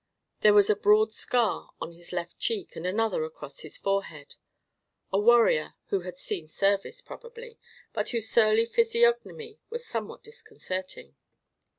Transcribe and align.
There 0.39 0.55
was 0.55 0.67
a 0.67 0.75
broad 0.75 1.11
scar 1.11 1.73
on 1.79 1.91
his 1.91 2.11
left 2.11 2.39
cheek 2.39 2.75
and 2.75 2.87
another 2.87 3.23
across 3.23 3.59
his 3.59 3.77
forehead. 3.77 4.33
A 5.13 5.19
warrior 5.19 5.75
who 5.89 5.99
had 5.99 6.17
seen 6.17 6.47
service, 6.47 7.01
probably, 7.01 7.59
but 7.93 8.09
whose 8.09 8.27
surly 8.27 8.65
physiognomy 8.65 9.59
was 9.69 9.85
somewhat 9.85 10.23
disconcerting. 10.23 11.17